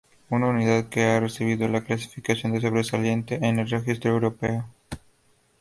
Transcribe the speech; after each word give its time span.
Una 0.31 0.47
unidad 0.47 0.89
que 0.89 1.03
ha 1.03 1.19
recibido 1.19 1.67
la 1.67 1.83
clasificación 1.83 2.53
de 2.53 2.61
sobresaliente 2.61 3.35
en 3.35 3.59
el 3.59 3.69
registro 3.69 4.09
europeo. 4.09 4.65